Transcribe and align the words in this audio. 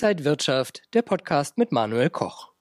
Inside 0.00 0.24
Wirtschaft, 0.24 0.82
der 0.94 1.02
Podcast 1.02 1.58
mit 1.58 1.72
Manuel 1.72 2.08
Koch. 2.08 2.52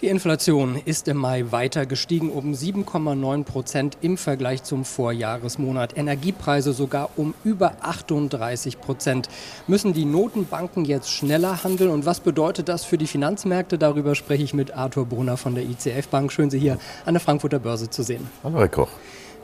Die 0.00 0.06
Inflation 0.06 0.80
ist 0.84 1.08
im 1.08 1.16
Mai 1.16 1.46
weiter 1.50 1.86
gestiegen 1.86 2.30
um 2.30 2.52
7,9 2.52 3.42
Prozent 3.42 3.98
im 4.00 4.16
Vergleich 4.16 4.62
zum 4.62 4.84
Vorjahresmonat. 4.84 5.98
Energiepreise 5.98 6.72
sogar 6.72 7.10
um 7.16 7.34
über 7.42 7.78
38 7.80 8.80
Prozent. 8.80 9.28
Müssen 9.66 9.92
die 9.92 10.04
Notenbanken 10.04 10.84
jetzt 10.84 11.10
schneller 11.10 11.64
handeln? 11.64 11.90
Und 11.90 12.06
was 12.06 12.20
bedeutet 12.20 12.68
das 12.68 12.84
für 12.84 12.96
die 12.96 13.08
Finanzmärkte? 13.08 13.76
Darüber 13.76 14.14
spreche 14.14 14.44
ich 14.44 14.54
mit 14.54 14.70
Arthur 14.70 15.06
Brunner 15.06 15.36
von 15.36 15.56
der 15.56 15.64
ICF 15.64 16.06
Bank. 16.06 16.30
Schön, 16.30 16.50
Sie 16.50 16.60
hier 16.60 16.78
an 17.06 17.14
der 17.14 17.20
Frankfurter 17.20 17.58
Börse 17.58 17.90
zu 17.90 18.04
sehen. 18.04 18.24
Hallo, 18.44 18.60
Herr 18.60 18.68
Koch. 18.68 18.90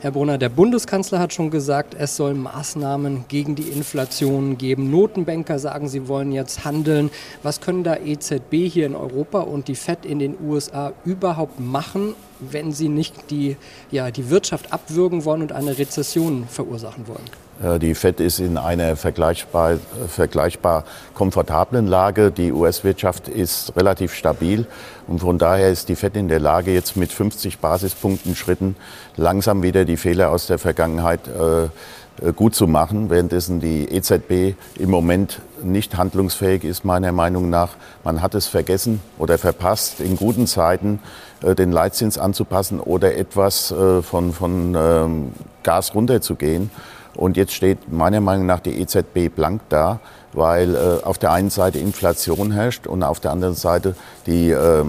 Herr 0.03 0.11
Brunner, 0.11 0.37
der 0.37 0.49
Bundeskanzler 0.49 1.19
hat 1.19 1.31
schon 1.31 1.49
gesagt, 1.49 1.95
es 1.97 2.17
soll 2.17 2.33
Maßnahmen 2.33 3.23
gegen 3.29 3.55
die 3.55 3.69
Inflation 3.69 4.57
geben. 4.57 4.91
Notenbanker 4.91 5.59
sagen, 5.59 5.87
sie 5.87 6.09
wollen 6.09 6.33
jetzt 6.33 6.65
handeln. 6.65 7.09
Was 7.41 7.61
können 7.61 7.85
da 7.85 7.95
EZB 7.95 8.67
hier 8.67 8.85
in 8.85 8.95
Europa 8.95 9.39
und 9.39 9.69
die 9.69 9.75
FED 9.75 10.05
in 10.05 10.19
den 10.19 10.35
USA 10.45 10.91
überhaupt 11.05 11.61
machen, 11.61 12.15
wenn 12.51 12.71
sie 12.71 12.89
nicht 12.89 13.29
die, 13.29 13.57
ja, 13.91 14.11
die 14.11 14.29
Wirtschaft 14.29 14.73
abwürgen 14.73 15.25
wollen 15.25 15.41
und 15.41 15.51
eine 15.51 15.77
Rezession 15.77 16.45
verursachen 16.47 17.07
wollen? 17.07 17.73
Äh, 17.75 17.79
die 17.79 17.95
FED 17.95 18.19
ist 18.19 18.39
in 18.39 18.57
einer 18.57 18.95
vergleichbar, 18.95 19.77
vergleichbar 20.07 20.85
komfortablen 21.13 21.87
Lage. 21.87 22.31
Die 22.31 22.51
US-Wirtschaft 22.51 23.27
ist 23.27 23.75
relativ 23.75 24.13
stabil 24.13 24.65
und 25.07 25.19
von 25.19 25.37
daher 25.37 25.69
ist 25.69 25.89
die 25.89 25.95
FED 25.95 26.17
in 26.17 26.27
der 26.27 26.39
Lage, 26.39 26.73
jetzt 26.73 26.95
mit 26.95 27.11
50 27.11 27.59
Basispunkten 27.59 28.35
Schritten 28.35 28.75
langsam 29.15 29.63
wieder 29.63 29.85
die 29.85 29.97
Fehler 29.97 30.31
aus 30.31 30.47
der 30.47 30.57
Vergangenheit 30.57 31.27
äh, 31.27 31.69
gut 32.35 32.55
zu 32.55 32.67
machen, 32.67 33.09
währenddessen 33.09 33.59
die 33.59 33.89
EZB 33.89 34.55
im 34.77 34.89
Moment 34.89 35.41
nicht 35.63 35.97
handlungsfähig 35.97 36.63
ist, 36.63 36.85
meiner 36.85 37.11
Meinung 37.11 37.49
nach. 37.49 37.69
Man 38.03 38.21
hat 38.21 38.35
es 38.35 38.47
vergessen 38.47 39.01
oder 39.17 39.37
verpasst, 39.37 39.99
in 39.99 40.15
guten 40.15 40.47
Zeiten 40.47 40.99
äh, 41.41 41.55
den 41.55 41.71
Leitzins 41.71 42.17
anzupassen 42.17 42.79
oder 42.79 43.15
etwas 43.17 43.71
äh, 43.71 44.01
von, 44.01 44.33
von 44.33 44.75
ähm, 44.77 45.31
Gas 45.63 45.95
runterzugehen. 45.95 46.69
Und 47.15 47.37
jetzt 47.37 47.53
steht 47.53 47.91
meiner 47.91 48.21
Meinung 48.21 48.45
nach 48.45 48.59
die 48.59 48.79
EZB 48.79 49.29
blank 49.33 49.61
da, 49.69 49.99
weil 50.33 50.75
äh, 50.75 51.03
auf 51.03 51.17
der 51.17 51.31
einen 51.31 51.49
Seite 51.51 51.77
Inflation 51.77 52.51
herrscht 52.51 52.87
und 52.87 53.03
auf 53.03 53.19
der 53.19 53.31
anderen 53.31 53.53
Seite 53.53 53.95
die 54.25 54.49
äh, 54.49 54.83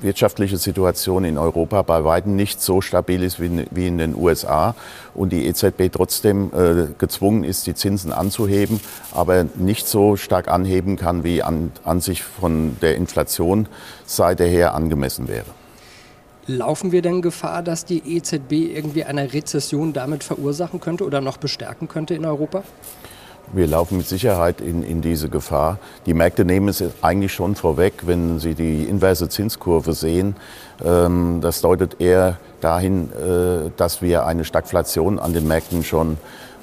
wirtschaftliche 0.00 0.56
Situation 0.56 1.24
in 1.24 1.36
Europa 1.36 1.82
bei 1.82 2.04
weitem 2.04 2.34
nicht 2.34 2.62
so 2.62 2.80
stabil 2.80 3.22
ist 3.22 3.40
wie, 3.40 3.66
wie 3.70 3.86
in 3.86 3.98
den 3.98 4.16
USA 4.16 4.74
und 5.14 5.32
die 5.32 5.46
EZB 5.46 5.92
trotzdem 5.92 6.50
äh, 6.54 6.86
gezwungen 6.98 7.44
ist, 7.44 7.66
die 7.66 7.74
Zinsen 7.74 8.12
anzuheben, 8.12 8.80
aber 9.12 9.44
nicht 9.54 9.86
so 9.86 10.16
stark 10.16 10.48
anheben 10.48 10.96
kann, 10.96 11.24
wie 11.24 11.42
an, 11.42 11.72
an 11.84 12.00
sich 12.00 12.22
von 12.22 12.76
der 12.80 12.96
Inflationsseite 12.96 14.44
her 14.44 14.74
angemessen 14.74 15.28
wäre. 15.28 15.46
Laufen 16.48 16.92
wir 16.92 17.02
denn 17.02 17.22
Gefahr, 17.22 17.62
dass 17.62 17.84
die 17.84 18.16
EZB 18.16 18.52
irgendwie 18.52 19.02
eine 19.02 19.32
Rezession 19.32 19.92
damit 19.92 20.22
verursachen 20.22 20.78
könnte 20.78 21.04
oder 21.04 21.20
noch 21.20 21.38
bestärken 21.38 21.88
könnte 21.88 22.14
in 22.14 22.24
Europa? 22.24 22.62
Wir 23.52 23.66
laufen 23.66 23.98
mit 23.98 24.06
Sicherheit 24.06 24.60
in, 24.60 24.84
in 24.84 25.02
diese 25.02 25.28
Gefahr. 25.28 25.78
Die 26.04 26.14
Märkte 26.14 26.44
nehmen 26.44 26.68
es 26.68 26.82
eigentlich 27.02 27.32
schon 27.32 27.56
vorweg, 27.56 27.94
wenn 28.06 28.38
Sie 28.38 28.54
die 28.54 28.84
inverse 28.84 29.28
Zinskurve 29.28 29.92
sehen. 29.92 30.36
Ähm, 30.84 31.40
das 31.40 31.60
deutet 31.62 32.00
eher 32.00 32.38
dahin, 32.60 33.10
äh, 33.12 33.70
dass 33.76 34.02
wir 34.02 34.24
eine 34.24 34.44
Stagflation 34.44 35.18
an 35.18 35.32
den 35.32 35.48
Märkten 35.48 35.82
schon 35.82 36.16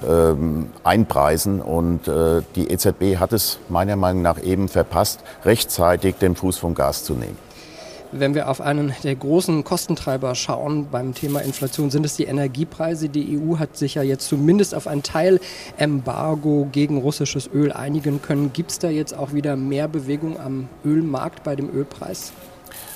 ähm, 0.07 0.69
einpreisen. 0.83 1.61
Und 1.61 2.07
äh, 2.07 2.41
die 2.55 2.69
EZB 2.69 3.17
hat 3.17 3.33
es 3.33 3.59
meiner 3.67 3.97
Meinung 3.97 4.21
nach 4.21 4.41
eben 4.41 4.69
verpasst, 4.69 5.21
rechtzeitig 5.43 6.15
den 6.15 6.35
Fuß 6.35 6.57
vom 6.57 6.73
Gas 6.73 7.03
zu 7.03 7.13
nehmen. 7.13 7.37
Wenn 8.15 8.35
wir 8.35 8.47
auf 8.47 8.61
einen 8.61 8.93
der 9.03 9.15
großen 9.15 9.63
Kostentreiber 9.63 10.35
schauen 10.35 10.87
beim 10.91 11.15
Thema 11.15 11.39
Inflation, 11.39 11.89
sind 11.89 12.05
es 12.05 12.15
die 12.15 12.25
Energiepreise. 12.25 13.09
Die 13.09 13.39
EU 13.39 13.57
hat 13.57 13.75
sich 13.75 13.95
ja 13.95 14.03
jetzt 14.03 14.27
zumindest 14.27 14.75
auf 14.75 14.85
ein 14.85 15.01
Teilembargo 15.01 16.67
gegen 16.71 16.99
russisches 16.99 17.49
Öl 17.51 17.71
einigen 17.71 18.21
können. 18.21 18.53
Gibt 18.53 18.69
es 18.69 18.77
da 18.77 18.89
jetzt 18.89 19.17
auch 19.17 19.33
wieder 19.33 19.55
mehr 19.55 19.87
Bewegung 19.87 20.39
am 20.39 20.69
Ölmarkt 20.85 21.43
bei 21.43 21.55
dem 21.55 21.75
Ölpreis? 21.75 22.33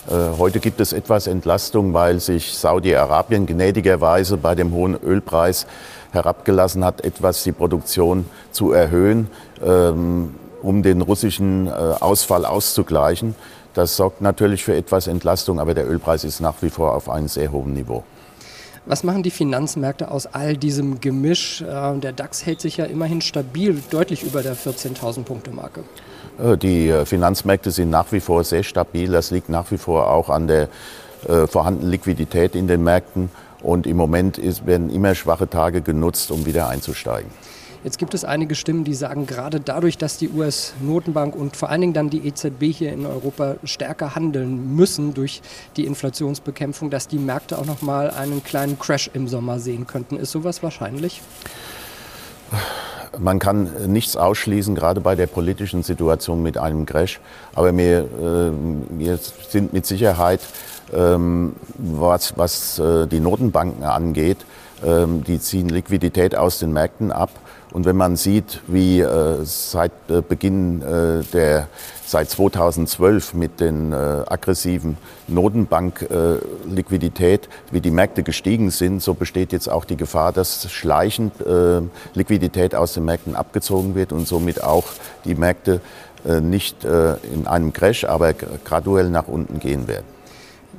Äh, 0.08 0.38
heute 0.38 0.60
gibt 0.60 0.80
es 0.80 0.94
etwas 0.94 1.26
Entlastung, 1.26 1.96
weil 1.96 2.20
sich 2.20 2.54
Saudi-Arabien 2.54 3.48
gnädigerweise 3.48 4.38
bei 4.38 4.54
dem 4.54 4.72
hohen 4.72 4.96
Ölpreis 5.02 5.66
herabgelassen 6.12 6.86
hat, 6.86 7.04
etwas 7.04 7.44
die 7.44 7.54
Produktion 7.54 8.26
zu 8.52 8.72
erhöhen, 8.72 9.30
ähm, 9.66 10.36
um 10.62 10.84
den 10.84 11.02
russischen 11.02 11.68
äh, 11.68 11.70
Ausfall 11.70 12.46
auszugleichen. 12.46 13.36
Das 13.74 13.96
sorgt 13.96 14.22
natürlich 14.22 14.64
für 14.64 14.76
etwas 14.76 15.08
Entlastung, 15.08 15.60
aber 15.60 15.74
der 15.74 15.90
Ölpreis 15.90 16.24
ist 16.24 16.40
nach 16.40 16.56
wie 16.62 16.70
vor 16.70 16.96
auf 16.96 17.10
einem 17.10 17.28
sehr 17.28 17.52
hohen 17.52 17.74
Niveau. 17.74 18.04
Was 18.86 19.04
machen 19.04 19.22
die 19.22 19.32
Finanzmärkte 19.32 20.10
aus 20.10 20.28
all 20.28 20.56
diesem 20.56 21.02
Gemisch? 21.02 21.62
Äh, 21.62 21.98
der 22.00 22.14
DAX 22.14 22.46
hält 22.46 22.62
sich 22.62 22.78
ja 22.78 22.86
immerhin 22.86 23.22
stabil, 23.22 23.82
deutlich 23.90 24.24
über 24.24 24.42
der 24.42 24.56
14.000 24.56 25.24
Punkte 25.24 25.52
Marke. 25.52 25.84
Äh, 26.40 26.58
die 26.58 26.94
Finanzmärkte 27.06 27.72
sind 27.72 27.90
nach 27.90 28.12
wie 28.12 28.20
vor 28.20 28.44
sehr 28.44 28.64
stabil. 28.64 29.12
Das 29.12 29.32
liegt 29.32 29.50
nach 29.50 29.70
wie 29.72 29.78
vor 29.78 30.10
auch 30.12 30.30
an 30.30 30.48
der 30.48 30.70
vorhandenen 31.48 31.90
Liquidität 31.90 32.56
in 32.56 32.68
den 32.68 32.84
Märkten. 32.84 33.30
Und 33.64 33.88
im 33.88 33.98
Moment 33.98 34.40
werden 34.68 34.92
immer 34.92 35.16
schwache 35.16 35.50
Tage 35.50 35.82
genutzt, 35.82 36.30
um 36.30 36.46
wieder 36.46 36.70
einzusteigen. 36.70 37.30
Jetzt 37.84 37.98
gibt 38.00 38.14
es 38.14 38.26
einige 38.26 38.56
Stimmen, 38.56 38.84
die 38.84 38.94
sagen, 38.94 39.28
gerade 39.28 39.60
dadurch, 39.60 39.98
dass 39.98 40.18
die 40.18 40.30
US-Notenbank 40.30 41.36
und 41.36 41.56
vor 41.56 41.70
allen 41.70 41.82
Dingen 41.82 41.94
dann 41.94 42.10
die 42.10 42.28
EZB 42.28 42.64
hier 42.64 42.92
in 42.92 43.06
Europa 43.06 43.56
stärker 43.64 44.16
handeln 44.16 44.76
müssen 44.76 45.14
durch 45.14 45.42
die 45.76 45.86
Inflationsbekämpfung, 45.86 46.90
dass 46.90 47.08
die 47.08 47.20
Märkte 47.20 47.58
auch 47.58 47.66
noch 47.66 47.82
mal 47.82 48.10
einen 48.10 48.44
kleinen 48.44 48.80
Crash 48.80 49.10
im 49.14 49.28
Sommer 49.28 49.60
sehen 49.60 49.86
könnten. 49.86 50.18
Ist 50.18 50.32
sowas 50.32 50.64
wahrscheinlich? 50.64 51.22
Man 53.20 53.40
kann 53.40 53.70
nichts 53.88 54.16
ausschließen, 54.16 54.76
gerade 54.76 55.02
bei 55.02 55.16
der 55.16 55.28
politischen 55.28 55.84
Situation 55.84 56.44
mit 56.44 56.58
einem 56.58 56.86
Crash. 56.86 57.20
Aber 57.56 57.76
wir, 57.76 58.00
äh, 58.00 58.52
wir 58.98 59.18
sind 59.50 59.74
mit 59.74 59.86
Sicherheit, 59.86 60.42
ähm, 60.94 61.56
was, 61.78 62.38
was 62.38 62.80
äh, 62.80 63.08
die 63.08 63.20
Notenbanken 63.20 63.84
angeht, 63.84 64.38
ähm, 64.40 64.46
die 64.82 65.40
ziehen 65.40 65.70
Liquidität 65.70 66.36
aus 66.36 66.60
den 66.60 66.72
Märkten 66.72 67.12
ab. 67.12 67.32
Und 67.74 67.86
wenn 67.86 67.98
man 67.98 68.16
sieht, 68.16 68.62
wie 68.68 69.02
äh, 69.02 69.44
seit 69.44 69.92
äh, 70.10 70.22
Beginn 70.22 70.82
äh, 70.82 71.22
der, 71.34 71.68
seit 72.06 72.30
2012 72.30 73.34
mit 73.34 73.60
den 73.60 73.94
aggressiven 73.94 74.98
Notenbank-Liquidität, 75.28 77.50
wie 77.72 77.82
die 77.82 77.92
Märkte 77.92 78.24
gestiegen 78.24 78.72
sind, 78.72 79.04
so 79.04 79.14
besteht 79.14 79.52
jetzt 79.52 79.70
auch 79.70 79.84
die 79.84 79.98
Gefahr, 79.98 80.32
dass 80.32 80.72
schleichend 80.72 81.34
Liquidität 82.14 82.76
aus 82.76 82.94
den 82.94 83.04
Märkten 83.04 83.36
abgezogen 83.36 83.94
wird 83.94 84.14
und 84.14 84.26
somit 84.26 84.64
auch 84.64 84.86
die 85.26 85.36
Märkte 85.36 85.82
nicht 86.24 86.86
in 86.86 87.46
einem 87.46 87.74
Crash, 87.74 88.06
aber 88.06 88.34
graduell 88.34 89.10
nach 89.10 89.28
unten 89.28 89.60
gehen 89.60 89.90
werden. 89.90 90.17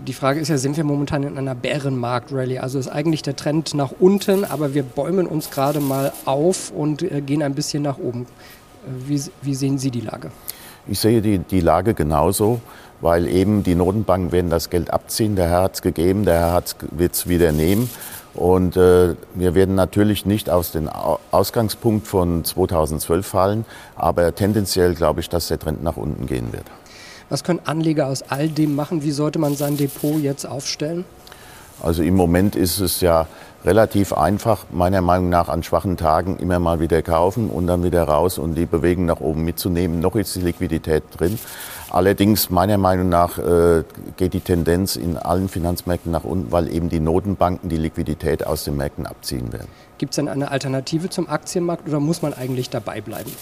Die 0.07 0.13
Frage 0.13 0.41
ist 0.41 0.49
ja, 0.49 0.59
sind 0.59 0.77
wir 0.77 0.85
momentan 0.85 1.23
in 1.23 1.39
einer 1.39 1.55
Bärenmarkt-Rallye? 1.55 2.59
Also 2.59 2.79
ist 2.79 2.89
eigentlich 2.89 3.23
der 3.23 3.37
Trend 3.37 3.75
nach 3.75 3.93
unten, 3.99 4.45
aber 4.45 4.75
wir 4.75 4.83
bäumen 4.83 5.27
uns 5.27 5.51
gerade 5.51 5.81
mal 5.81 6.13
auf 6.25 6.71
und 6.71 7.03
äh, 7.03 7.21
gehen 7.21 7.43
ein 7.43 7.55
bisschen 7.55 7.83
nach 7.83 7.99
oben. 7.99 8.27
Wie, 9.07 9.21
wie 9.43 9.55
sehen 9.55 9.79
Sie 9.79 9.91
die 9.91 10.01
Lage? 10.01 10.31
Ich 10.87 11.01
sehe 11.01 11.21
die, 11.21 11.39
die 11.39 11.61
Lage 11.61 11.95
genauso, 11.95 12.61
weil 13.01 13.27
eben 13.27 13.63
die 13.63 13.75
Notenbanken 13.75 14.33
werden 14.33 14.51
das 14.51 14.71
Geld 14.71 14.91
abziehen. 14.93 15.37
Der 15.37 15.49
Herr 15.49 15.63
hat 15.63 15.75
es 15.75 15.83
gegeben, 15.83 16.25
der 16.25 16.39
Herr 16.39 16.63
wird 16.93 17.15
es 17.15 17.29
wieder 17.29 17.53
nehmen. 17.53 17.91
Und 18.35 18.77
äh, 18.77 19.17
wir 19.35 19.55
werden 19.55 19.75
natürlich 19.75 20.25
nicht 20.25 20.49
aus 20.49 20.71
dem 20.71 20.89
Ausgangspunkt 20.89 22.07
von 22.07 22.45
2012 22.45 23.27
fallen, 23.27 23.65
aber 23.97 24.33
tendenziell 24.35 24.95
glaube 24.95 25.21
ich, 25.21 25.29
dass 25.29 25.49
der 25.49 25.59
Trend 25.59 25.83
nach 25.83 25.97
unten 25.97 26.27
gehen 26.27 26.53
wird. 26.53 26.67
Was 27.31 27.45
können 27.45 27.61
Anleger 27.65 28.07
aus 28.07 28.23
all 28.23 28.49
dem 28.49 28.75
machen? 28.75 29.03
Wie 29.03 29.11
sollte 29.11 29.39
man 29.39 29.55
sein 29.55 29.77
Depot 29.77 30.19
jetzt 30.21 30.47
aufstellen? 30.47 31.05
Also 31.83 32.03
im 32.03 32.17
Moment 32.17 32.57
ist 32.57 32.81
es 32.81 33.01
ja 33.01 33.27
relativ 33.65 34.13
einfach, 34.13 34.65
meiner 34.71 35.01
Meinung 35.03 35.29
nach 35.29 35.49
an 35.49 35.63
schwachen 35.63 35.97
Tagen 35.97 36.39
immer 36.39 36.59
mal 36.59 36.81
wieder 36.81 37.03
kaufen 37.03 37.51
und 37.51 37.67
dann 37.67 37.85
wieder 37.85 38.05
raus 38.05 38.39
und 38.39 38.55
die 38.55 38.67
Bewegung 38.67 39.07
nach 39.07 39.21
oben 39.21 39.45
mitzunehmen. 39.45 40.01
Noch 40.01 40.17
ist 40.17 40.35
die 40.37 40.41
Liquidität 40.41 41.03
drin. 41.17 41.39
Allerdings 41.91 42.51
meiner 42.51 42.79
Meinung 42.79 43.09
nach 43.09 43.39
äh, 43.39 43.85
geht 44.17 44.35
die 44.35 44.41
Tendenz 44.41 44.97
in 44.97 45.17
allen 45.17 45.49
Finanzmärkten 45.49 46.13
nach 46.13 46.25
unten, 46.25 46.53
weil 46.53 46.73
eben 46.73 46.89
die 46.89 47.01
Notenbanken 47.01 47.69
die 47.69 47.77
Liquidität 47.77 48.47
aus 48.47 48.65
den 48.65 48.77
Märkten 48.77 49.07
abziehen 49.07 49.53
werden. 49.53 49.69
Gibt 49.99 50.13
es 50.13 50.17
denn 50.17 50.29
eine 50.29 50.51
Alternative 50.51 51.11
zum 51.11 51.29
Aktienmarkt 51.29 51.89
oder 51.89 52.01
muss 52.01 52.23
man 52.23 52.35
eigentlich 52.35 52.71
dabei 52.71 53.01
bleiben? 53.01 53.33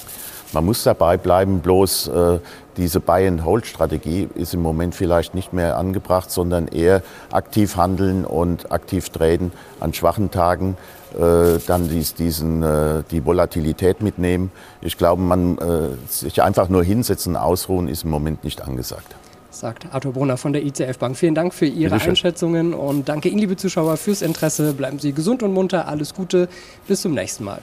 Man 0.56 0.64
muss 0.64 0.84
dabei 0.84 1.18
bleiben, 1.18 1.60
bloß 1.60 2.08
äh, 2.08 2.38
diese 2.78 2.98
Buy-and-Hold-Strategie 2.98 4.26
ist 4.36 4.54
im 4.54 4.62
Moment 4.62 4.94
vielleicht 4.94 5.34
nicht 5.34 5.52
mehr 5.52 5.76
angebracht, 5.76 6.30
sondern 6.30 6.66
eher 6.66 7.02
aktiv 7.30 7.76
handeln 7.76 8.24
und 8.24 8.72
aktiv 8.72 9.10
traden 9.10 9.52
an 9.80 9.92
schwachen 9.92 10.30
Tagen 10.30 10.78
äh, 11.12 11.58
dann 11.66 11.90
dies, 11.90 12.14
diesen, 12.14 12.62
äh, 12.62 13.02
die 13.10 13.26
Volatilität 13.26 14.00
mitnehmen. 14.00 14.50
Ich 14.80 14.96
glaube, 14.96 15.20
man 15.20 15.58
äh, 15.58 15.88
sich 16.08 16.40
einfach 16.40 16.70
nur 16.70 16.82
hinsetzen, 16.82 17.36
ausruhen, 17.36 17.86
ist 17.86 18.04
im 18.04 18.10
Moment 18.10 18.42
nicht 18.42 18.62
angesagt 18.62 19.14
sagt 19.50 19.86
Arthur 19.90 20.12
Brunner 20.12 20.36
von 20.36 20.52
der 20.52 20.66
ICF 20.66 20.98
Bank. 20.98 21.16
Vielen 21.16 21.34
Dank 21.34 21.54
für 21.54 21.64
Ihre 21.64 21.94
Einschätzungen 21.94 22.74
und 22.74 23.08
danke 23.08 23.30
Ihnen, 23.30 23.38
liebe 23.38 23.56
Zuschauer, 23.56 23.96
fürs 23.96 24.20
Interesse. 24.20 24.74
Bleiben 24.74 24.98
Sie 24.98 25.12
gesund 25.14 25.42
und 25.42 25.54
munter. 25.54 25.88
Alles 25.88 26.12
Gute. 26.12 26.50
Bis 26.86 27.00
zum 27.00 27.14
nächsten 27.14 27.44
Mal. 27.44 27.62